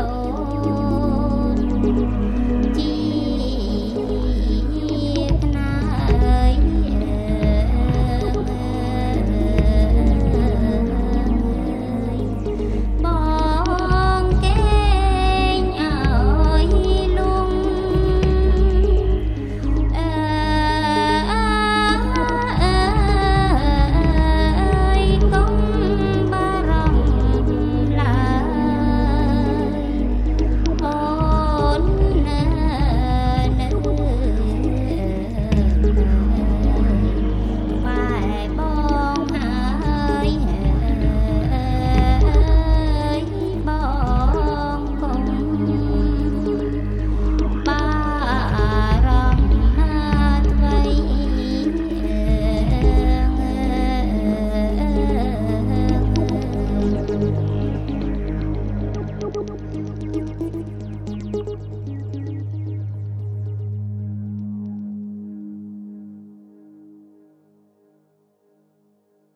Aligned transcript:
Oh. 0.00 0.27